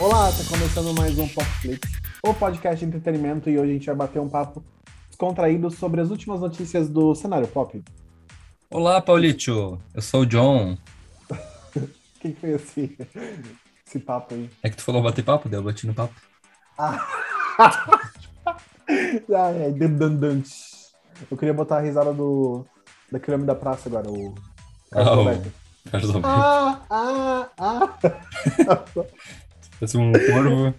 [0.00, 1.86] Olá, tá começando mais um Popflix,
[2.24, 4.64] o podcast de entretenimento, e hoje a gente vai bater um papo
[5.10, 7.84] descontraído sobre as últimas notícias do cenário pop.
[8.70, 9.78] Olá, Paulito.
[9.94, 10.78] Eu sou o John.
[11.76, 11.80] O
[12.18, 12.96] que, que foi esse,
[13.86, 14.48] esse papo aí?
[14.62, 16.14] É que tu falou bater papo, daí eu bati no papo.
[16.78, 17.06] Ah,
[19.36, 20.50] ah é, dedandante.
[21.30, 22.64] Eu queria botar a risada do
[23.12, 24.34] daquele homem da praça agora, o
[24.90, 25.52] Carlos Ah, o Alberto.
[25.90, 26.26] Carlos Alberto.
[26.26, 27.98] Ah, ah, ah.
[29.80, 30.74] Parece um corvo.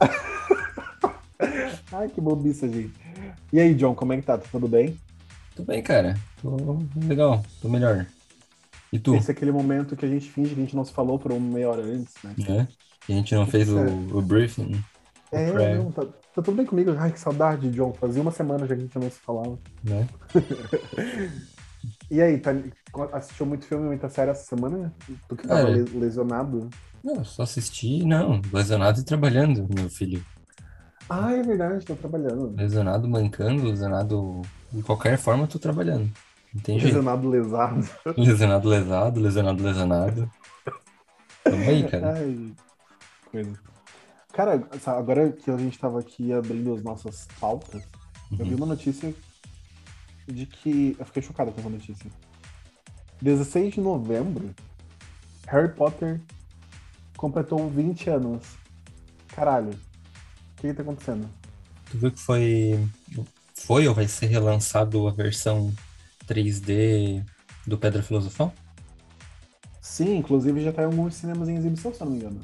[1.92, 2.92] Ai, que bobiça, gente.
[3.52, 4.38] E aí, John, como é que tá?
[4.38, 4.96] Tá tudo bem?
[5.56, 6.14] Tô bem, cara.
[6.40, 8.06] Tô legal, tô melhor.
[8.92, 9.14] E tu?
[9.14, 11.32] Esse é aquele momento que a gente finge que a gente não se falou por
[11.32, 12.34] uma meia hora antes, né?
[12.36, 12.68] Né?
[13.08, 14.82] A gente não fez o, o briefing,
[15.32, 16.94] É, não, tá, tá tudo bem comigo.
[16.98, 17.92] Ai, que saudade, John.
[17.94, 19.58] Fazia uma semana já que a gente não se falava.
[19.82, 20.06] né?
[22.08, 22.52] E aí, tá,
[23.12, 24.94] assistiu muito filme, muita série essa semana?
[25.28, 26.70] Tu que tava le- lesionado?
[27.04, 28.40] Não, só assisti, não.
[28.52, 30.24] Lesionado e trabalhando, meu filho.
[31.08, 32.54] Ah, é verdade, tô trabalhando.
[32.56, 34.42] Lesionado, mancando, lesionado.
[34.72, 36.10] De qualquer forma, eu tô trabalhando.
[36.54, 36.84] Jeito.
[36.84, 37.88] Lesionado, lesado.
[38.16, 40.30] Lesionado, lesado, lesionado, lesionado.
[41.44, 42.14] Tamo aí, cara.
[42.14, 42.52] Ai,
[43.30, 43.52] coisa.
[44.32, 47.82] Cara, agora que a gente tava aqui abrindo as nossas pautas,
[48.30, 48.58] eu vi Uhum.
[48.58, 49.12] uma notícia
[50.26, 50.96] de que.
[50.98, 52.10] Eu fiquei chocado com essa notícia.
[53.20, 54.54] 16 de novembro,
[55.48, 56.20] Harry Potter
[57.22, 58.42] completou 20 anos.
[59.28, 59.70] Caralho.
[59.70, 61.28] O que, que tá acontecendo?
[61.88, 62.84] Tu viu que foi.
[63.54, 65.72] Foi ou vai ser relançado a versão
[66.26, 67.24] 3D
[67.64, 68.52] do Pedra Filosofal?
[69.80, 72.40] Sim, inclusive já tá em alguns cinemas em exibição, se eu não me engano.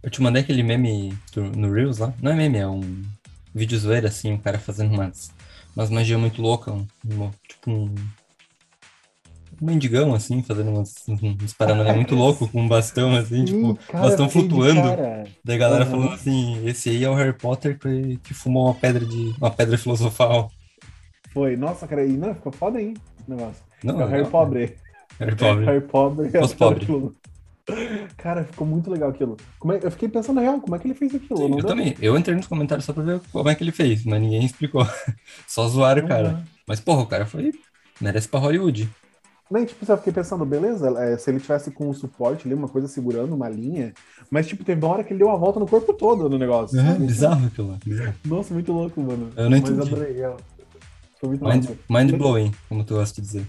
[0.00, 1.12] Eu te mandei aquele meme
[1.56, 2.14] no Reels lá.
[2.22, 3.02] Não é meme, é um
[3.52, 5.32] vídeo zoeira, assim, o cara fazendo umas,
[5.74, 7.94] umas magia muito louca, um, um- tipo um.
[9.60, 14.04] Um mendigão, assim, fazendo umas, uns paranormal muito louco com um bastão, assim, tipo, cara,
[14.08, 14.82] bastão flutuando.
[14.82, 15.24] cara.
[15.44, 15.90] Daí a galera Aham.
[15.90, 19.34] falando assim, esse aí é o Harry Potter que, que fumou uma pedra de.
[19.40, 20.50] uma pedra filosofal.
[21.32, 21.56] Foi.
[21.56, 23.62] Nossa, cara, e não, ficou foda aí esse negócio.
[23.82, 24.76] Não, é o Harry não, Pobre.
[25.18, 25.64] Harry Pobre.
[25.64, 26.30] Harry Pobre.
[26.32, 26.82] é Os o pobre.
[26.84, 27.16] aquilo.
[28.16, 29.36] Cara, ficou muito legal aquilo.
[29.58, 31.48] Como é- eu fiquei pensando na real, como é que ele fez aquilo?
[31.48, 31.94] Não Eu também.
[32.00, 34.86] Eu entrei nos comentários só pra ver como é que ele fez, mas ninguém explicou.
[35.46, 36.28] Só zoaram o cara.
[36.30, 36.44] Uhum.
[36.66, 37.52] Mas, porra, o cara foi.
[38.00, 38.88] Merece pra Hollywood.
[39.50, 42.68] Nem, tipo, eu fiquei pensando, beleza, é, se ele tivesse com um suporte ali, uma
[42.68, 43.94] coisa segurando uma linha,
[44.30, 46.78] mas, tipo, teve uma hora que ele deu uma volta no corpo todo no negócio.
[46.78, 47.78] É, bizarro aquilo lá.
[48.24, 49.30] Nossa, muito louco, mano.
[49.36, 49.80] Eu não mas entendi.
[49.94, 50.22] adorei.
[50.22, 50.36] é.
[51.18, 51.76] Foi muito Mind, massa.
[51.88, 53.46] mind blowing, como tu gosta de dizer.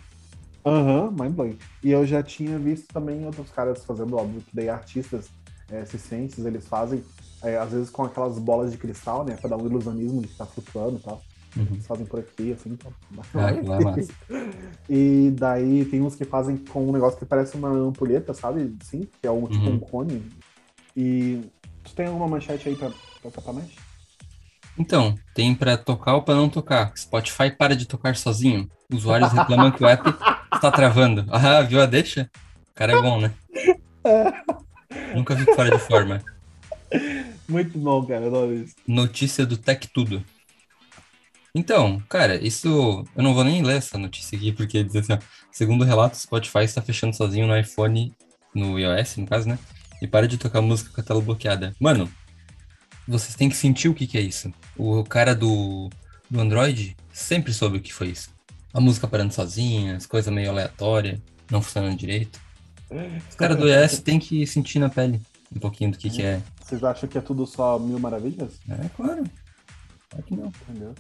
[0.66, 1.58] Aham, mind blowing.
[1.84, 5.30] E eu já tinha visto também outros caras fazendo, óbvio, que daí artistas
[5.72, 7.04] é, circenses, eles fazem,
[7.44, 10.36] é, às vezes com aquelas bolas de cristal, né, pra dar um ilusionismo de que
[10.38, 11.22] tá flutuando e tal.
[11.58, 11.82] Uhum.
[11.82, 12.94] Fazem por aqui, assim, então.
[13.34, 13.60] Ah, é.
[14.90, 18.76] E daí tem uns que fazem com um negócio que parece uma ampulheta, sabe?
[18.84, 19.76] Sim, que é um tipo Uhum.
[19.76, 20.24] um cone.
[20.98, 21.42] E
[21.84, 23.70] tu tem alguma manchete aí pra, pra capar mais?
[24.78, 26.92] Então, tem pra tocar ou pra não tocar.
[26.98, 28.70] Spotify para de tocar sozinho.
[28.92, 30.10] Usuários reclamam que o app
[30.54, 31.26] está travando.
[31.30, 32.30] Ah, viu a deixa?
[32.72, 33.34] O cara é bom, né?
[35.14, 36.22] Nunca vi fora de forma.
[37.48, 38.74] Muito bom, cara, adoro isso.
[38.88, 40.24] Notícia do Tech Tudo.
[41.54, 43.06] Então, cara, isso.
[43.16, 45.20] Eu não vou nem ler essa notícia aqui, porque diz assim, ó,
[45.52, 48.14] segundo o relato, o Spotify está fechando sozinho no iPhone,
[48.54, 49.58] no iOS, no caso, né?
[50.02, 51.76] E para de tocar música com a tela bloqueada.
[51.80, 52.10] Mano,
[53.08, 54.54] vocês têm que sentir o que, que é isso.
[54.78, 55.90] O cara do,
[56.30, 58.30] do Android sempre soube o que foi isso.
[58.74, 62.40] A música parando sozinha, as coisas meio aleatórias, não funcionando direito.
[63.30, 65.20] Os caras do iOS têm que sentir na pele
[65.56, 66.42] um pouquinho do que, que é.
[66.64, 68.60] Vocês acham que é tudo só mil maravilhas?
[68.70, 69.24] É, claro.
[70.10, 70.48] Claro que não.
[70.70, 70.94] Entendeu?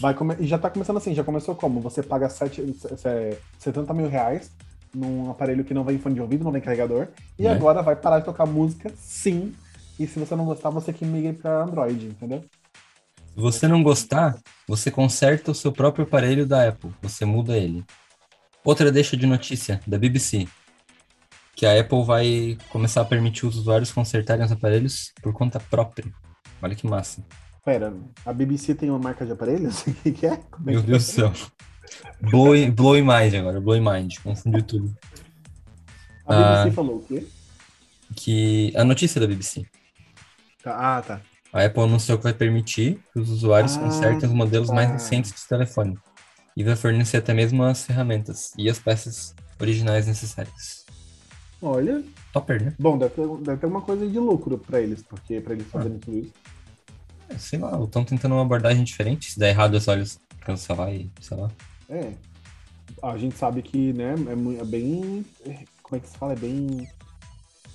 [0.00, 0.36] Vai come...
[0.38, 1.80] E já tá começando assim, já começou como?
[1.80, 4.50] Você paga sete, se- 70 mil reais
[4.94, 7.50] num aparelho que não vem fone de ouvido, não vem carregador, e Né?
[7.50, 9.54] agora vai parar de tocar música, sim.
[9.98, 12.40] E se você não gostar, você que migra pra Android, entendeu?
[12.40, 16.92] Se você não gostar, você conserta o seu próprio aparelho da Apple.
[17.02, 17.84] Você muda ele.
[18.64, 20.46] Outra deixa de notícia da BBC.
[21.54, 26.10] Que a Apple vai começar a permitir os usuários consertarem os aparelhos por conta própria.
[26.62, 27.24] Olha que massa.
[27.68, 27.92] Pera,
[28.24, 29.84] a BBC tem uma marca de aparelhos?
[29.86, 30.38] O que, que é?
[30.50, 31.32] Como é Meu que Deus do céu.
[32.18, 34.14] Blow, blow mind agora, blow mind.
[34.22, 34.96] Confundiu tudo.
[36.26, 36.72] A BBC Ah.
[36.72, 37.26] falou o quê?
[38.16, 39.66] Que a notícia da BBC.
[40.62, 41.20] Tá- Ah, tá.
[41.52, 44.94] A Apple anunciou que vai permitir que os usuários Ah, consertem os modelos mais tá.
[44.94, 45.98] recentes de telefone.
[46.56, 50.86] E vai fornecer até mesmo as ferramentas e as peças originais necessárias.
[51.60, 52.74] Olha, Topper, né?
[52.78, 55.98] bom, deve ter, deve ter uma coisa de lucro pra eles, porque pra eles fazerem
[55.98, 56.32] tudo isso.
[57.28, 59.32] É, Sei lá, estão tentando uma abordagem diferente.
[59.32, 61.50] Se der errado, é só eles cancelar e sei lá.
[61.88, 62.12] É.
[63.02, 65.24] A gente sabe que, né, é, é bem.
[65.82, 66.32] Como é que se fala?
[66.32, 66.88] É bem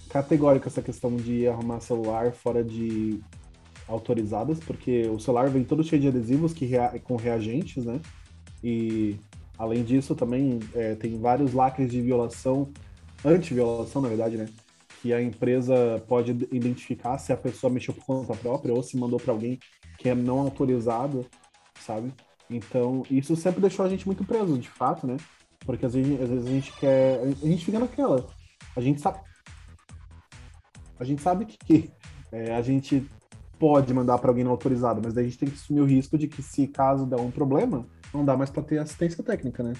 [0.09, 3.19] categórico essa questão de arrumar celular fora de
[3.87, 7.99] autorizadas, porque o celular vem todo cheio de adesivos que rea com reagentes, né?
[8.63, 9.17] E
[9.57, 12.69] além disso, também é, tem vários lacres de violação,
[13.25, 14.47] anti-violação, na verdade, né?
[15.03, 19.19] Que a empresa pode identificar se a pessoa mexeu por conta própria ou se mandou
[19.19, 19.59] para alguém
[19.99, 21.25] que é não autorizado,
[21.79, 22.11] sabe?
[22.49, 25.17] Então, isso sempre deixou a gente muito preso, de fato, né?
[25.65, 27.19] Porque às vezes, às vezes a gente quer.
[27.21, 28.25] A gente fica naquela.
[28.75, 29.19] A gente sabe.
[30.97, 31.91] A gente sabe que
[32.31, 33.05] é, a gente
[33.59, 36.17] pode mandar para alguém não autorizado, mas daí a gente tem que assumir o risco
[36.17, 39.73] de que se caso der um problema, não dá mais para ter assistência técnica, né?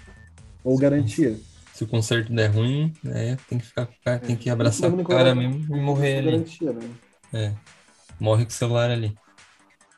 [0.64, 1.38] Ou garantia.
[1.74, 3.88] Se o conserto der ruim, é, tem que ficar,
[4.20, 6.31] tem que abraçar o cara mesmo e morrer ali.
[6.31, 6.90] Garantia, né?
[7.34, 7.54] É.
[8.20, 9.18] Morre com o celular ali.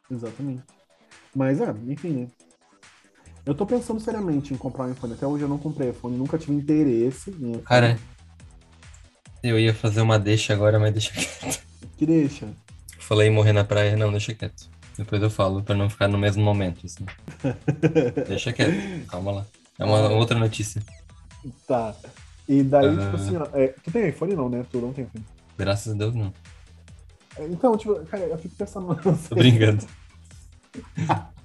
[0.09, 0.63] Exatamente.
[1.35, 2.27] Mas, é, enfim, né?
[3.45, 5.13] Eu tô pensando seriamente em comprar um iPhone.
[5.13, 7.63] Até hoje eu não comprei iPhone, nunca tive interesse em iPhone.
[7.63, 7.99] Cara,
[9.43, 11.61] eu ia fazer uma deixa agora, mas deixa quieto.
[11.97, 12.47] Que deixa?
[12.99, 14.69] Falei morrer na praia, não, deixa quieto.
[14.97, 17.05] Depois eu falo, pra não ficar no mesmo momento, assim.
[18.27, 19.45] deixa quieto, calma lá.
[19.77, 20.81] É uma outra notícia.
[21.67, 21.95] Tá.
[22.47, 24.65] E daí, tipo assim, ó, é, tu tem iPhone não, né?
[24.71, 25.25] Tu não tem iPhone.
[25.57, 26.33] Graças a Deus, não.
[27.37, 28.87] É, Então, tipo, cara, eu fico pensando.
[29.29, 29.85] Tô brincando.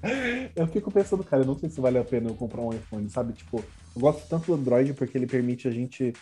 [0.57, 3.09] Eu fico pensando, cara, eu não sei se vale a pena eu comprar um iPhone,
[3.11, 3.35] sabe?
[3.35, 3.59] Tipo,
[3.95, 6.15] eu gosto tanto do Android porque ele permite a gente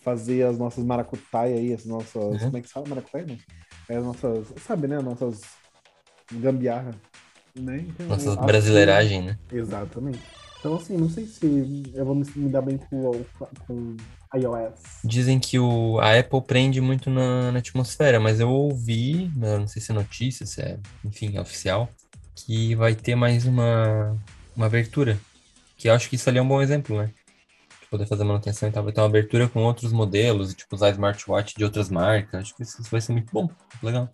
[0.00, 2.14] fazer as nossas maracutai aí, as nossas.
[2.24, 2.38] Uhum.
[2.38, 3.36] Como é que se fala maracutai, não?
[3.86, 4.46] É as nossas.
[4.66, 4.98] Sabe, né?
[5.00, 5.42] Nossas
[6.32, 6.92] gambiarra.
[7.54, 7.84] Né?
[7.88, 9.38] Então, Nossa acho que- brasileiragem, né?
[9.52, 10.20] Exatamente.
[10.58, 13.26] Então, assim, não sei se eu vou me, dar bem com, o-
[13.66, 13.96] com
[14.34, 15.00] iOS.
[15.04, 19.68] Dizem que o, a Apple prende muito na, na atmosfera, mas eu ouvi, né, não
[19.68, 21.88] sei se é notícia, se é, enfim, é oficial,
[22.34, 24.16] que vai ter mais uma,
[24.56, 25.18] uma abertura.
[25.76, 27.10] Que eu acho que isso ali é um bom exemplo, né?
[27.80, 28.82] De poder fazer manutenção e tal.
[28.82, 32.40] Vai ter uma abertura com outros modelos, tipo usar smartwatch de outras marcas.
[32.40, 33.48] Acho que isso vai ser muito bom.
[33.80, 34.10] Legal.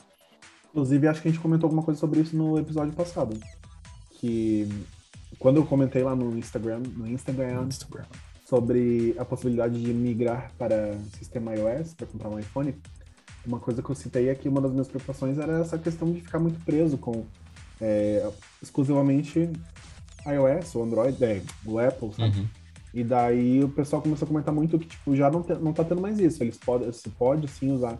[0.69, 3.39] Inclusive, acho que a gente comentou alguma coisa sobre isso no episódio passado.
[4.21, 4.69] Que
[5.39, 7.69] quando eu comentei lá no Instagram, no Instagram,
[8.47, 12.75] sobre a possibilidade de migrar para sistema iOS, para comprar um iPhone,
[13.47, 16.21] uma coisa que eu citei é que uma das minhas preocupações era essa questão de
[16.21, 17.25] ficar muito preso com
[17.81, 18.27] é,
[18.63, 19.51] exclusivamente
[20.27, 22.39] iOS, ou Android, é, o Apple, sabe?
[22.41, 22.47] Uhum.
[22.95, 25.83] E daí o pessoal começou a comentar muito que, tipo, já não, te- não tá
[25.83, 26.41] tendo mais isso.
[26.43, 27.99] Eles podem, se pode sim usar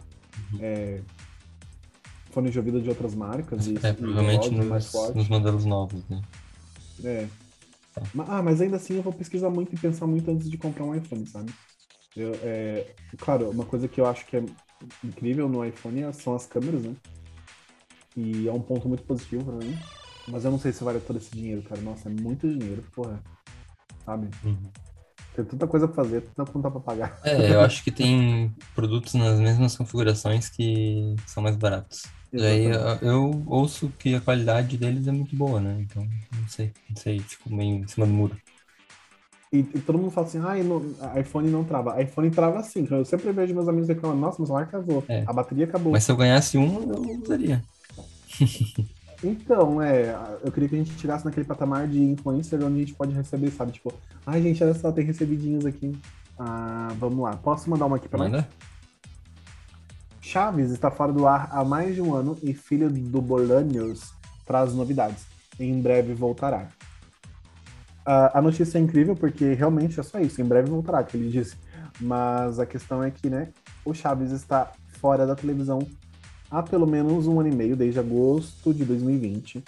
[0.61, 1.01] é,
[2.31, 3.67] fones de ouvido de outras marcas.
[3.67, 6.21] e, É, e provavelmente mais nos, nos modelos novos, né?
[7.03, 7.29] É.
[8.15, 10.85] Ma- Ah, mas ainda assim eu vou pesquisar muito e pensar muito antes de comprar
[10.85, 11.53] um iPhone, sabe?
[12.17, 14.43] Eu, é, claro, uma coisa que eu acho que é
[15.05, 16.97] incrível no iPhone é- são as câmeras, né?
[18.17, 19.85] E é um ponto muito positivo pra mim.
[20.29, 21.81] Mas eu não sei se vale todo esse dinheiro, cara.
[21.81, 23.23] Nossa, é muito dinheiro, porra.
[24.05, 24.29] Sabe?
[24.45, 24.73] Uhum.
[25.35, 27.21] Tem tanta coisa pra fazer, tanta conta pra pagar.
[27.25, 32.05] É, eu acho que tem produtos nas mesmas configurações que são mais baratos.
[32.33, 35.77] Daí eu, eu ouço que a qualidade deles é muito boa, né?
[35.81, 38.37] Então, não sei, não sei, fico meio em cima do muro.
[39.53, 42.01] E, e todo mundo fala assim, ah, iPhone não trava.
[42.03, 42.87] iPhone trava sim.
[42.91, 45.05] Eu sempre vejo meus amigos reclamando, nossa, meu celular acabou.
[45.09, 45.25] É.
[45.27, 45.93] A bateria acabou.
[45.93, 47.63] Mas se eu ganhasse um, eu usaria.
[49.25, 52.95] Então, é, eu queria que a gente tirasse naquele patamar de influencer onde a gente
[52.95, 53.73] pode receber, sabe?
[53.73, 53.93] Tipo,
[54.27, 55.97] ai, gente, olha só, tem recebidinhos aqui.
[56.39, 57.37] Ah, vamos lá.
[57.37, 58.31] Posso mandar uma aqui pra nós?
[58.31, 58.49] Manda?
[60.21, 64.13] Chaves está fora do ar há mais de um ano e filho do Bolanios
[64.45, 65.25] traz novidades.
[65.59, 66.69] Em breve voltará.
[68.05, 70.41] Ah, a notícia é incrível porque realmente é só isso.
[70.43, 71.57] Em breve voltará, que ele disse.
[72.01, 73.49] Mas a questão é que, né,
[73.85, 75.79] o Chaves está fora da televisão
[76.51, 79.63] há pelo menos um ano e meio, desde agosto de 2020.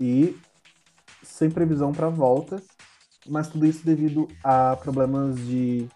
[0.00, 0.36] E
[1.22, 2.62] sem previsão para volta.
[3.26, 5.88] Mas tudo isso devido a problemas de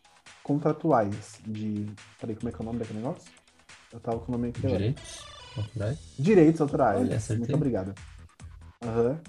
[0.43, 1.39] contratuais.
[1.47, 1.87] De.
[2.21, 3.31] Peraí, como é que é o nome daquele negócio?
[3.93, 4.67] Eu tava com o nome aqui.
[4.67, 5.25] Direitos?
[5.57, 5.99] Autorais?
[6.19, 7.01] Direitos autorais.
[7.01, 7.39] Olha, acertei.
[7.39, 7.95] Muito obrigado.
[8.83, 9.21] Aham.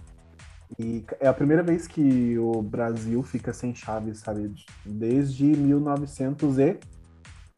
[0.77, 4.53] E é a primeira vez que o Brasil fica sem chaves, sabe?
[4.86, 6.79] Desde 1900 e...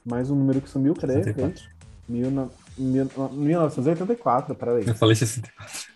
[0.05, 1.15] Mais um número que sumiu, cadê?
[1.15, 1.63] 64.
[2.07, 4.87] Mil no- mil- 1984, peraí.
[4.87, 5.91] Eu falei 64.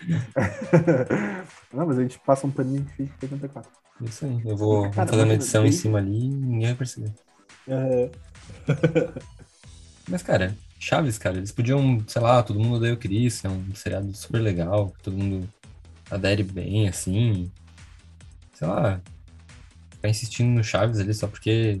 [1.72, 3.70] Não, mas a gente passa um paninho e fica 84.
[4.02, 4.40] Isso aí.
[4.44, 7.12] Eu vou, Cara, fazer uma edição em cima ali e ninguém vai perceber.
[7.68, 8.10] Aham.
[10.08, 13.74] Mas, cara, Chaves, cara, eles podiam, sei lá, todo mundo odeia o Chris, é um
[13.74, 15.48] seriado super legal, todo mundo
[16.10, 17.50] adere bem, assim.
[18.54, 19.00] Sei lá,
[19.90, 21.80] ficar insistindo no Chaves ali só porque,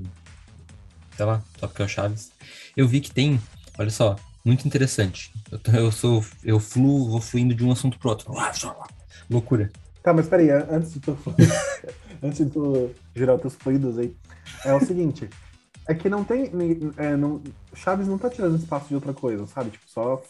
[1.16, 2.30] sei lá, só porque é o Chaves.
[2.76, 3.40] Eu vi que tem,
[3.78, 5.32] olha só, muito interessante.
[5.50, 8.32] Eu, tô- eu sou, eu fluo, vou fluindo de um assunto pro outro.
[9.30, 9.70] Loucura.
[10.02, 11.18] Tá, mas peraí, an- antes de tu,
[12.22, 14.14] antes de tu girar os teus fluidos aí,
[14.64, 15.28] é o seguinte,
[15.88, 16.50] É que não tem.
[16.96, 17.40] É, não,
[17.74, 19.70] Chaves não tá tirando espaço de outra coisa, sabe?
[19.70, 20.20] Tipo, só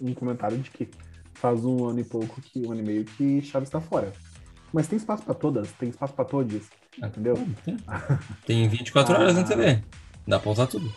[0.00, 0.88] um comentário de que
[1.34, 4.12] faz um ano e pouco, que um ano e meio que Chaves tá fora.
[4.72, 6.62] Mas tem espaço pra todas, tem espaço pra todos,
[6.98, 7.34] entendeu?
[7.64, 7.76] Tem,
[8.46, 9.44] tem 24 horas na Ah.
[9.44, 9.82] TV.
[10.26, 10.92] Dá pra usar tudo.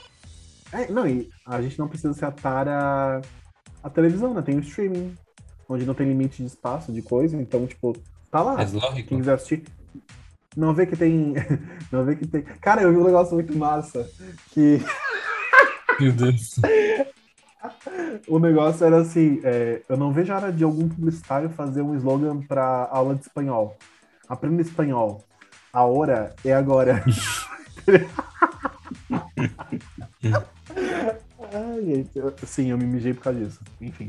[0.72, 3.22] É, não, e a gente não precisa se atar a,
[3.84, 4.42] a televisão, né?
[4.42, 5.16] Tem o streaming,
[5.68, 7.96] onde não tem limite de espaço, de coisa, então, tipo,
[8.32, 8.56] tá lá.
[8.56, 9.10] Mas lógico.
[9.10, 9.64] Quem quiser assistir.
[10.56, 11.36] Não vê que tem.
[11.92, 12.42] Não vê que tem.
[12.42, 14.10] Cara, eu vi um negócio muito massa.
[14.52, 14.82] Que
[16.00, 16.56] Meu Deus.
[18.28, 21.96] o negócio era assim: é, eu não vejo a hora de algum publicitário fazer um
[21.96, 23.76] slogan pra aula de espanhol.
[24.30, 25.24] Aprenda espanhol.
[25.74, 27.04] A hora é agora.
[31.54, 33.60] Ai, gente, eu- sim, eu me mijei por causa disso.
[33.80, 34.08] Enfim.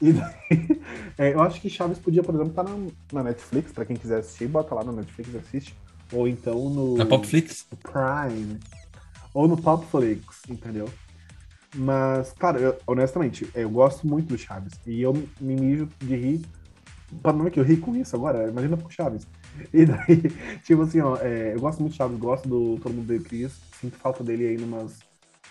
[0.00, 0.32] E daí,
[1.18, 2.76] é, eu acho que Chaves podia, por exemplo, estar na,
[3.12, 5.74] na Netflix, pra quem quiser assistir, bota lá na Netflix e assiste.
[6.12, 6.96] Ou então no.
[6.98, 7.66] Na Popflix?
[7.70, 8.60] no Prime.
[9.32, 10.88] Ou no Popflix, entendeu?
[11.74, 14.74] Mas, cara, eu- honestamente, eu gosto muito do Chaves.
[14.86, 16.42] E eu me mijo de rir.
[17.22, 19.26] Pra não é que eu ri com isso agora, imagina com Chaves.
[19.72, 20.22] E daí,
[20.64, 23.52] tipo assim, ó, é, eu gosto muito do Chaves, gosto do Todo Mundo Deu Cris.
[23.80, 24.98] Sinto falta dele aí numas,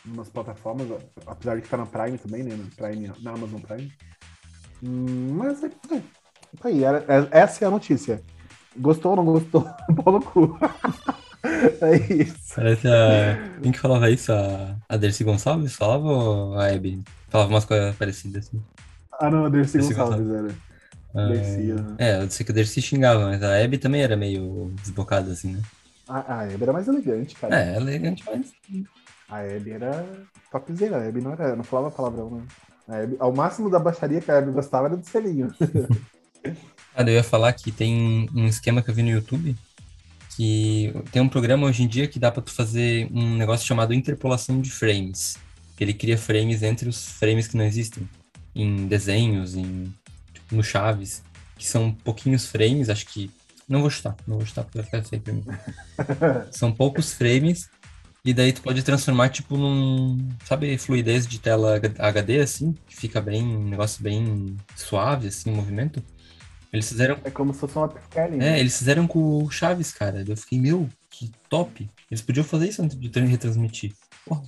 [0.06, 0.88] numas plataformas,
[1.26, 2.56] apesar de que tá na Prime também, né?
[2.56, 3.92] No Prime, na Amazon Prime.
[4.84, 6.02] Hum, mas é, é,
[6.60, 8.22] tá aí, era- é- essa é a notícia.
[8.78, 9.64] Gostou ou não gostou?
[10.04, 10.58] Pau no cu.
[11.82, 12.56] é isso.
[12.56, 13.60] Parece a.
[13.62, 14.32] Quem que falava isso?
[14.32, 17.04] A, a Dercy Gonçalves falava ou a Abby?
[17.30, 18.62] Falava umas coisas parecidas assim.
[19.20, 20.71] Ah, não, a Dercy Dercy Gonçalves era.
[21.14, 21.96] Ah, aham.
[21.98, 25.62] É, eu sei que Dercy xingava, mas a Abby também era meio desbocada assim, né?
[26.08, 27.56] A, a Abby era mais elegante, cara.
[27.56, 28.52] É, elegante, mas.
[29.30, 30.06] A Abby era
[30.52, 30.98] topzera.
[30.98, 32.44] A Abby não, era, não falava palavrão, né?
[32.88, 35.54] A Abby, ao máximo da baixaria que a Abby gostava era do selinho.
[36.94, 39.56] Cara, eu ia falar que tem um esquema que eu vi no YouTube
[40.36, 43.94] que tem um programa hoje em dia que dá pra tu fazer um negócio chamado
[43.94, 45.38] interpolação de frames.
[45.76, 48.10] Que ele cria frames entre os frames que não existem.
[48.56, 49.94] Em desenhos, em,
[50.52, 51.24] no Chaves.
[51.58, 53.30] Que são pouquinhos frames, acho que.
[53.70, 55.46] Não vou chutar, não vou chutar porque vai ficar feio pra mim.
[56.52, 57.70] São poucos frames.
[58.26, 60.28] E daí tu pode transformar, tipo, num.
[60.46, 62.74] Sabe, fluidez de tela HD, assim?
[62.88, 63.44] Que fica bem.
[63.44, 66.04] Um negócio bem suave, assim, o movimento.
[66.74, 68.40] Eles fizeram É como se fosse uma upscaling.
[68.42, 70.24] é, eles fizeram com o Chaves, cara.
[70.28, 71.90] Eu fiquei, meu, que top.
[72.10, 73.94] Eles podiam fazer isso antes de tra- retransmitir.
[74.26, 74.44] Porra,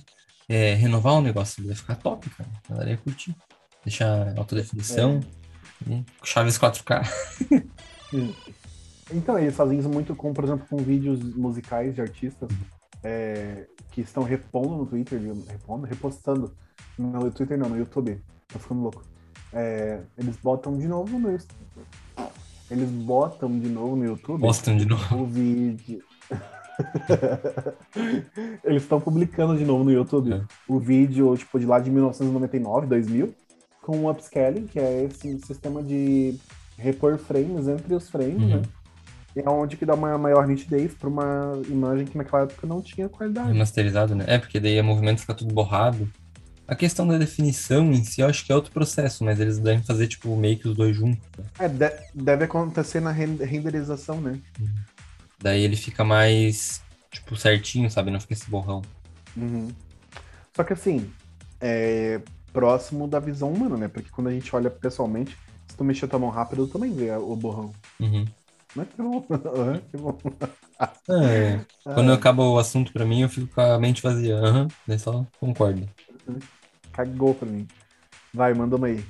[0.48, 2.48] é, renovar o negócio, ia ficar top, cara.
[2.68, 3.34] A galera ia curtir.
[3.84, 5.20] Deixar alta definição.
[5.20, 5.43] E
[6.22, 7.02] Chaves 4K.
[9.12, 12.48] Então, eles fazem isso muito com, por exemplo, com vídeos musicais de artistas
[13.02, 16.54] é, que estão repondo no Twitter, repondo, repostando
[16.98, 18.22] no Twitter não, no YouTube.
[18.48, 19.04] Tô ficando louco.
[19.52, 21.30] É, eles botam de novo no
[22.70, 25.22] eles botam de novo no YouTube Mostram de novo.
[25.22, 26.02] o vídeo.
[28.64, 30.42] Eles estão publicando de novo no YouTube É.
[30.66, 33.34] o vídeo, tipo, de lá de 1999, 2000,
[33.84, 36.36] com o upscaling, que é esse sistema de
[36.78, 38.60] repor frames entre os frames, Uhum.
[38.60, 38.62] né?
[39.36, 42.80] E é onde que dá uma maior nitidez para uma imagem que naquela época não
[42.80, 43.48] tinha qualidade.
[43.48, 44.24] Remasterizado, né?
[44.28, 46.08] É, porque daí o movimento fica tudo borrado.
[46.66, 49.82] A questão da definição em si, eu acho que é outro processo, mas eles devem
[49.82, 51.20] fazer, tipo, meio que os dois juntos.
[51.58, 54.38] É, de- deve acontecer na ren- renderização, né?
[55.42, 58.10] Daí ele fica mais, tipo, certinho, sabe?
[58.10, 58.80] Não fica esse borrão.
[59.36, 59.68] Uhum.
[60.54, 61.10] Só que assim,
[61.60, 62.20] é
[62.54, 63.88] próximo da visão humana, né?
[63.88, 65.36] Porque quando a gente olha pessoalmente,
[65.68, 67.72] se tu mexer tua mão rápido, tu também vê o borrão.
[68.00, 68.24] Uhum.
[68.74, 69.26] Mas que bom.
[69.90, 70.18] Que bom.
[71.10, 71.60] É,
[71.94, 74.36] Quando Ah, acaba o assunto pra mim, eu fico com a mente vazia.
[74.36, 75.86] Aham, daí só concordo.
[76.92, 77.66] Cagou pra mim.
[78.32, 79.04] Vai, manda uma aí.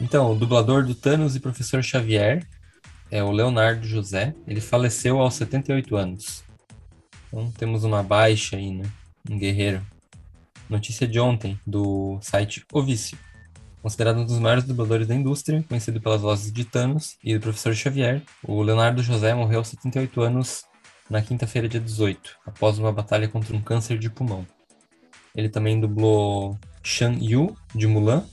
[0.00, 2.46] Então, o dublador do Thanos e Professor Xavier
[3.10, 4.34] é o Leonardo José.
[4.46, 6.44] Ele faleceu aos 78 anos.
[7.28, 8.84] Então temos uma baixa aí, né?
[9.28, 9.82] Um guerreiro.
[10.68, 13.16] Notícia de ontem, do site O Vício.
[13.80, 17.74] Considerado um dos maiores dubladores da indústria, conhecido pelas vozes de Thanos e do Professor
[17.74, 20.64] Xavier, o Leonardo José morreu aos 78 anos
[21.08, 24.46] na quinta-feira, dia 18, após uma batalha contra um câncer de pulmão.
[25.34, 28.26] Ele também dublou Shan Yu, de Mulan,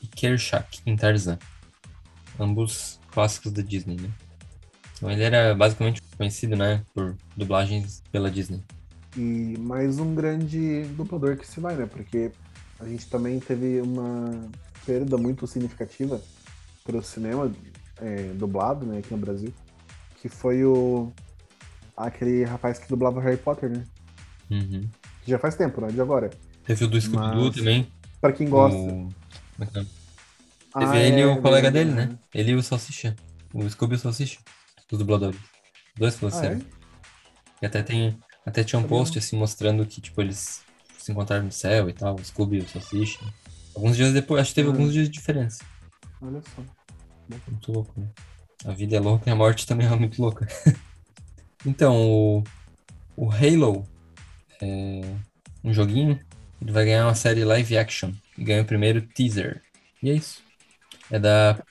[0.00, 1.38] e Kershak, em Tarzan.
[2.38, 4.10] Ambos clássicos da Disney, né?
[4.94, 8.62] Então ele era basicamente conhecido, né, por dublagens pela Disney.
[9.16, 11.86] E mais um grande dublador que se vai, né?
[11.86, 12.32] Porque
[12.80, 14.48] a gente também teve uma
[14.86, 16.20] perda muito significativa
[16.84, 17.52] para o cinema
[17.98, 19.52] é, dublado, né, aqui no Brasil,
[20.20, 21.12] que foi o
[21.96, 23.84] aquele rapaz que dublava Harry Potter, né?
[24.50, 24.88] Uhum.
[25.22, 25.88] Que já faz tempo, né?
[25.88, 26.30] De agora.
[26.64, 27.92] Teve o do Scooby-Doo Mas- também.
[28.20, 28.76] Para quem gosta.
[28.78, 29.08] O...
[29.60, 29.86] é é?
[30.74, 32.18] Ah, Teve ele e é, o colega verdade, dele, né?
[32.34, 33.14] Ele e o Salsicha.
[33.52, 34.38] O Scooby e o Salsicha.
[34.90, 35.38] Os dubladores.
[35.96, 36.56] Dois Ah, faleceram.
[36.56, 36.60] é?
[37.62, 38.16] E até tem.
[38.46, 40.62] Até tinha um post assim mostrando que, tipo, eles
[40.98, 43.20] se encontraram no céu e tal, o Scooby e o Salsicha.
[43.74, 44.74] Alguns dias depois, acho que teve Uhum.
[44.74, 45.64] alguns dias de diferença.
[46.22, 46.62] Olha só.
[47.46, 48.08] Muito louco, né?
[48.64, 50.46] A vida é louca e a morte também é muito louca.
[51.64, 52.44] então, o,
[53.16, 53.88] o Halo
[54.60, 55.02] é
[55.64, 56.20] um joguinho,
[56.60, 58.12] ele vai ganhar uma série live action.
[58.38, 59.62] E ganha o primeiro teaser.
[60.02, 60.42] E é isso.
[61.10, 61.62] É da.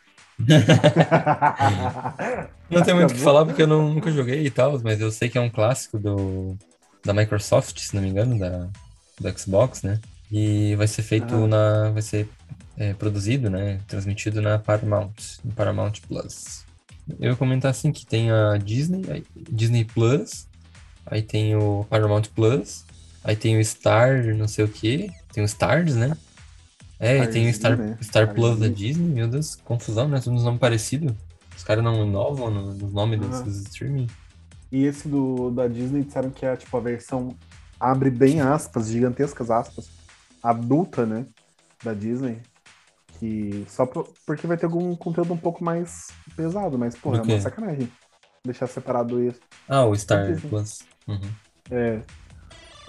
[2.69, 5.11] Não tem muito o que falar porque eu não- nunca joguei e tal, mas eu
[5.11, 6.55] sei que é um clássico do,
[7.03, 8.67] da Microsoft, se não me engano, da,
[9.19, 9.99] do Xbox, né?
[10.31, 11.47] E vai ser feito Ah.
[11.47, 11.89] na.
[11.91, 12.27] Vai ser
[12.77, 13.79] é, produzido, né?
[13.87, 15.11] Transmitido na Paramount,
[15.43, 16.63] no Paramount Plus.
[17.19, 20.47] Eu ia comentar assim que tem a Disney, aí- Disney Plus,
[21.05, 22.85] aí tem o Paramount Plus,
[23.23, 26.15] aí tem o Star, não sei o que, tem o Stars, né?
[27.03, 27.97] É, e tem o Star, né?
[28.01, 28.67] Star Plus da.
[28.67, 30.19] Disney, meu Deus, confusão, né?
[30.21, 31.13] Todos os nomes parecidos.
[31.57, 33.41] Os caras não inovam no- nos nomes Ah.
[33.41, 34.07] desses streaming.
[34.71, 37.35] E esse do, da Disney disseram que é tipo a versão,
[37.79, 39.89] abre bem aspas, gigantescas aspas,
[40.43, 41.25] adulta, né?
[41.83, 42.39] Da Disney.
[43.19, 47.21] Que só por- porque vai ter algum conteúdo um pouco mais pesado, mas, porra, é
[47.21, 47.91] uma sacanagem.
[48.45, 49.39] Deixar separado isso.
[49.67, 50.49] Ah, o Star Disney.
[50.49, 50.79] Plus.
[51.07, 51.19] Uhum.
[51.69, 52.01] É.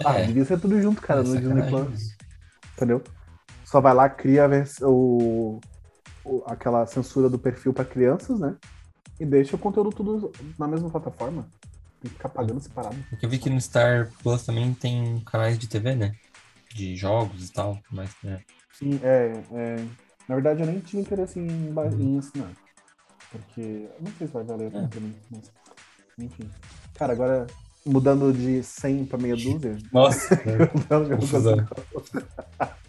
[0.05, 1.63] Ah, É, devia ser tudo junto, cara, é no Disney.
[1.69, 2.15] Plus.
[2.75, 3.03] Entendeu?
[3.73, 4.47] Só vai lá, cria
[4.83, 5.59] o,
[6.23, 8.55] o- aquela censura do perfil pra crianças, né?
[9.19, 11.47] E deixa o conteúdo tudo na mesma plataforma.
[11.99, 12.95] Tem que ficar pagando separado.
[13.09, 16.11] Porque eu vi que no Star Plus também tem canais de TV, né?
[16.75, 18.41] De jogos e tal, mas né?
[18.77, 19.75] Sim, é, é.
[20.29, 22.51] Na verdade, eu nem tinha interesse em, ba- em assinar.
[23.31, 24.89] Porque não sei se vai valer a É.
[25.31, 25.51] mas.
[26.19, 26.47] Enfim.
[26.93, 27.47] Cara, agora
[27.83, 29.75] mudando de 100 pra meia dúzia.
[29.91, 30.35] Nossa,
[30.91, 31.57] eu não confusão.
[31.91, 32.23] consigo.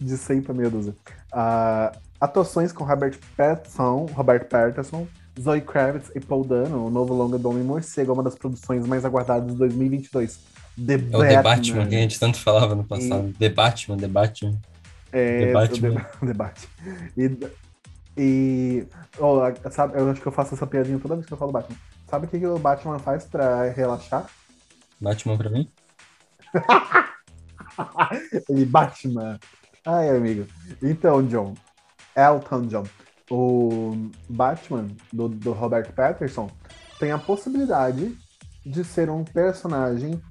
[0.00, 0.94] de 100 pra meia dúzia.
[1.32, 5.06] Ah, atuações com Robert Pattinson, Robert Pattinson,
[5.40, 8.86] Zoe Kravitz e Paul Dano, o novo longa do Homem Morcego, é uma das produções
[8.86, 10.40] mais aguardadas de 2022.
[10.86, 13.32] The É o The Batman que a gente tanto falava no passado.
[13.38, 14.58] The Batman, The Batman.
[15.12, 15.88] É, The Batman.
[15.90, 16.68] deba- debate.
[17.16, 17.38] E,
[18.16, 18.86] e
[19.18, 21.76] oh, sabe, eu acho que eu faço essa piadinha toda vez que eu falo Batman.
[22.08, 24.26] Sabe o que, que o Batman faz pra relaxar?
[25.00, 25.68] Batman pra mim?
[28.48, 29.38] Ele Batman.
[29.90, 30.46] Ai, amigo.
[30.82, 31.54] Então, John,
[32.14, 32.84] Elton John,
[33.30, 36.50] o Batman do, do Robert Patterson
[37.00, 38.14] tem a possibilidade
[38.66, 40.22] de ser um personagem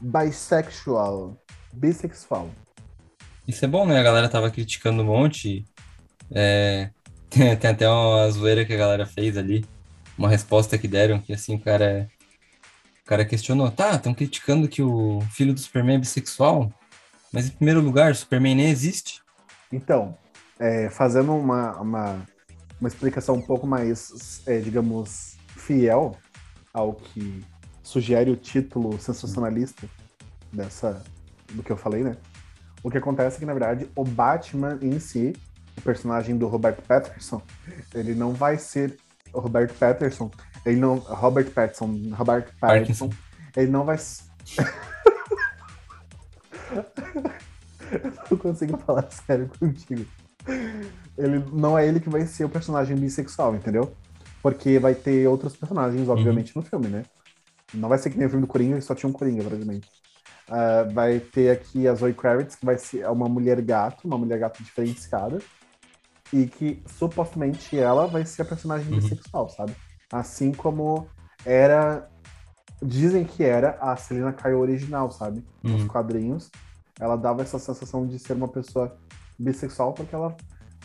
[0.00, 1.36] bisexual,
[1.72, 2.50] bissexual.
[3.48, 3.98] Isso é bom, né?
[3.98, 5.64] A galera tava criticando um monte.
[6.30, 6.90] É,
[7.28, 9.64] Tem, até uma zoeira que a galera fez ali.
[10.16, 12.08] Uma resposta que deram, que assim, o cara.
[13.02, 16.72] O cara questionou, tá, estão criticando que o filho do Superman é bissexual,
[17.32, 19.22] mas em primeiro lugar, Superman nem existe.
[19.72, 20.16] Então,
[20.58, 22.26] é, fazendo uma, uma,
[22.80, 26.16] uma explicação um pouco mais, é, digamos, fiel
[26.72, 27.44] ao que
[27.82, 29.88] sugere o título sensacionalista
[30.52, 31.02] dessa
[31.52, 32.16] do que eu falei, né?
[32.82, 35.34] O que acontece é que, na verdade, o Batman em si,
[35.76, 37.42] o personagem do Robert Patterson,
[37.94, 38.96] ele não vai ser
[39.32, 40.30] o Robert Patterson,
[40.64, 43.10] ele não, Robert Pattinson, Robert Pattinson, Parkinson.
[43.56, 43.96] ele não vai.
[47.92, 50.04] Eu não consigo falar sério contigo.
[51.18, 53.92] Ele não é ele que vai ser o personagem bissexual, entendeu?
[54.42, 57.02] Porque vai ter outros personagens, obviamente, no filme, né?
[57.74, 59.88] Não vai ser que nem o filme do Coringa, só tinha um Coringa, praticamente.
[60.48, 64.38] Ah, vai ter aqui a Zoe Kravitz, que vai ser uma mulher gato, uma mulher
[64.38, 65.38] gato diferenciada.
[66.32, 69.00] E que supostamente ela vai ser a personagem Uhum.
[69.00, 69.74] bissexual, sabe?
[70.12, 71.08] Assim como
[71.44, 72.08] era.
[72.82, 75.44] Dizem que era a Selena Kyle original, sabe?
[75.62, 75.88] Nos Uhum.
[75.88, 76.50] quadrinhos.
[76.98, 78.96] Ela dava essa sensação de ser uma pessoa
[79.38, 80.36] bissexual porque ela.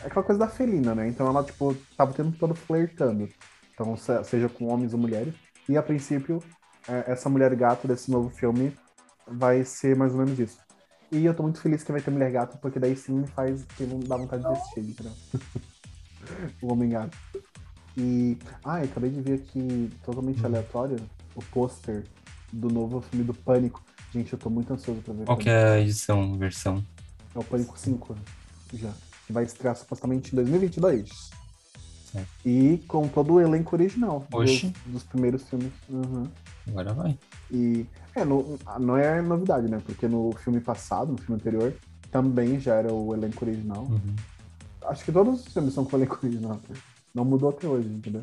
[0.02, 1.08] É aquela coisa da felina, né?
[1.08, 3.28] Então ela, tipo, tava o tempo todo flertando.
[3.72, 5.34] Então, se- seja com homens ou mulheres.
[5.68, 6.42] E a princípio,
[6.86, 8.72] é, essa mulher gato desse novo filme
[9.26, 10.58] vai ser mais ou menos isso.
[11.10, 13.64] E eu tô muito feliz que vai ter mulher gato, porque daí sim me faz
[13.64, 15.12] que não dá vontade de assistir, entendeu?
[16.62, 17.16] o Homem Gato.
[17.96, 18.36] E.
[18.64, 20.46] Ah, eu acabei de ver aqui, totalmente Hum.
[20.46, 20.96] aleatório,
[21.36, 22.04] o pôster
[22.52, 23.82] do novo filme do Pânico.
[24.12, 25.24] Gente, eu tô muito ansioso pra ver.
[25.24, 26.82] Qual que é a edição, versão?
[27.34, 28.16] É o Pânico 5
[28.74, 28.90] já.
[29.26, 31.30] Que vai estrear supostamente em 2022.
[32.10, 32.28] Certo.
[32.44, 34.72] E com todo o elenco original dos, Oxi.
[34.86, 35.72] dos primeiros filmes.
[35.88, 36.26] Uhum.
[36.68, 37.18] Agora vai.
[37.50, 39.80] E é, no- não é novidade, né?
[39.84, 41.74] Porque no filme passado, no filme anterior,
[42.10, 43.84] também já era o elenco original.
[43.84, 44.16] Uhum.
[44.84, 46.60] Acho que todos os filmes são com o elenco original.
[47.12, 48.22] Não mudou até hoje, entendeu?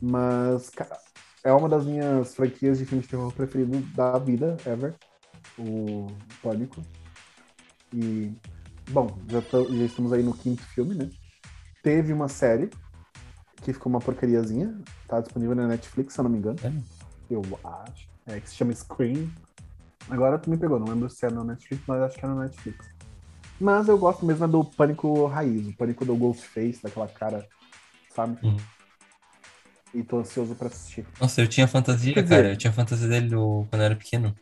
[0.00, 0.98] Mas, cara,
[1.44, 4.94] é uma das minhas franquias de filme de terror preferido da vida, ever.
[5.58, 6.06] O
[6.42, 6.80] Pânico.
[7.92, 8.32] E,
[8.90, 11.08] bom, já, tô- já estamos aí no quinto filme, né?
[11.82, 12.70] Teve uma série
[13.62, 14.76] que ficou uma porcariazinha.
[15.06, 16.58] Tá disponível na Netflix, se eu não me engano.
[16.64, 16.72] É.
[17.30, 18.08] Eu acho.
[18.26, 19.30] É, que se chama Scream.
[20.08, 22.34] Agora tu me pegou, não lembro se é na Netflix, mas acho que é na
[22.34, 22.86] Netflix.
[23.60, 27.46] Mas eu gosto mesmo do Pânico Raiz, o Pânico do Ghostface, daquela cara,
[28.14, 28.38] sabe?
[28.44, 28.56] Uhum.
[29.94, 31.06] E tô ansioso pra assistir.
[31.20, 32.48] Nossa, eu tinha fantasia, dizer- cara.
[32.52, 33.64] Eu tinha fantasia dele do...
[33.70, 34.34] quando eu era pequeno.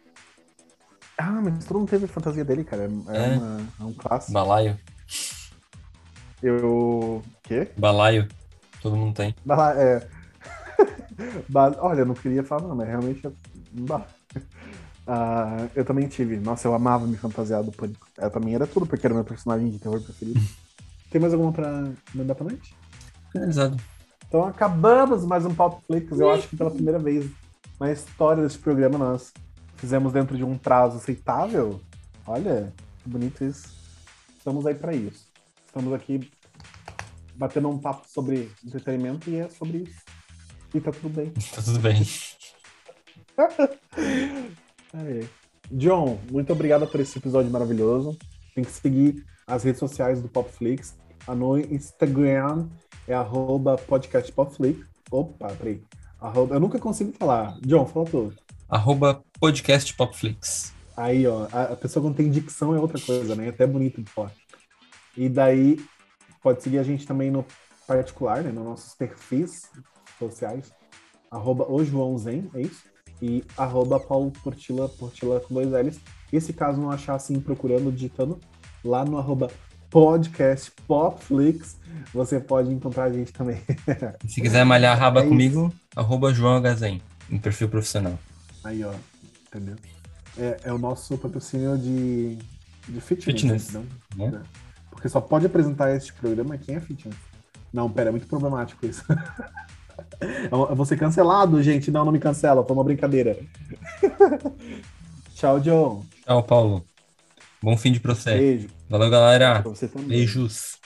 [1.19, 2.85] Ah, mas todo mundo teve fantasia dele, cara.
[2.85, 3.37] É, É.
[3.37, 4.33] uma- é um clássico.
[4.33, 4.79] Balaio.
[6.43, 7.23] Eu.
[7.43, 7.69] Quê?
[7.77, 8.27] Balaio.
[8.81, 9.35] Todo mundo tem.
[9.47, 10.07] Lá, é.
[11.49, 13.31] Ba- Olha, eu não queria falar, não, mas realmente é-
[13.73, 14.07] não dá.
[15.07, 16.37] Ah, eu também tive.
[16.39, 18.07] Nossa, eu amava me fantasiar do pânico.
[18.17, 20.41] Eu também era tudo, porque era meu personagem de terror preferido.
[21.11, 22.75] Tem mais alguma pra mandar pra noite?
[23.31, 23.77] Finalizado.
[24.33, 26.19] Então acabamos mais um Pop Flix.
[26.19, 27.31] Eu acho que pela primeira vez
[27.79, 29.31] na história desse programa nós
[29.77, 31.79] fizemos dentro de um prazo aceitável.
[32.27, 33.77] Olha, que bonito isso.
[34.39, 35.31] Estamos aí pra isso.
[35.67, 36.33] Estamos aqui
[37.35, 40.01] batendo um papo sobre entretenimento e é sobre isso.
[40.75, 41.31] E tá tudo bem.
[41.55, 42.03] Tá tudo bem.
[45.71, 48.17] John, muito obrigado por esse episódio maravilhoso.
[48.55, 50.97] Tem que seguir as redes sociais do Popflix.
[51.29, 52.71] No Instagram
[53.07, 54.87] é arroba podcastpopflix.
[55.11, 55.83] Opa, peraí.
[56.21, 57.59] Arroba, eu nunca consigo falar.
[57.63, 58.33] John, fala tu.
[58.69, 60.73] Arroba podcast Popflix.
[60.97, 63.47] Aí, ó, a, pessoa quando tem dicção é outra coisa, né?
[63.47, 64.11] É até bonito de.
[65.17, 65.85] E daí,
[66.43, 67.45] pode seguir a gente também no
[67.87, 68.53] particular, né?
[68.53, 69.71] Nos nossos perfis
[70.19, 70.73] sociais.
[71.31, 72.85] Arroba o João Zen, é isso?
[73.21, 76.01] E arroba Paulo Portila, Portila com dois L's.
[76.33, 78.39] E se caso não achar assim, procurando, digitando
[78.85, 79.51] lá no arroba
[79.93, 81.77] podcast Popflix,
[82.15, 83.61] você pode encontrar a gente também.
[84.27, 85.29] Se quiser malhar a raba É isso.
[85.29, 88.19] comigo, arroba João Hzen, em perfil profissional.
[88.65, 88.93] Aí, ó,
[89.47, 89.77] entendeu?
[90.39, 92.37] É, é o nosso patrocínio de,
[92.89, 93.25] de fitness.
[93.43, 93.85] Fitness, Não,
[94.17, 94.31] né?
[94.31, 94.43] né?
[94.91, 97.19] Porque só pode apresentar este programa quem é fitness.
[97.71, 99.05] Não, pera, é muito problemático isso.
[100.51, 101.91] Eu eu vou ser cancelado, gente.
[101.91, 103.37] Não, não me cancela, foi uma brincadeira.
[105.35, 106.05] Tchau, John.
[106.25, 106.87] Tchau, Paulo.
[107.63, 108.39] Bom fim de processo.
[108.39, 108.69] Beijo.
[108.89, 109.63] Valeu, galera.
[110.07, 110.79] Beijos.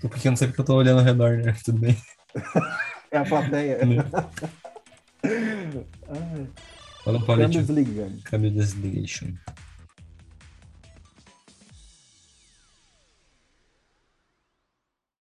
[0.00, 1.54] Tô porque eu não sei porque eu tô olhando ao redor, né?
[1.64, 1.96] Tudo bem.
[3.10, 3.78] É a plateia.
[7.02, 8.20] Falou, desligando.
[8.22, 9.28] Câmbio desligation.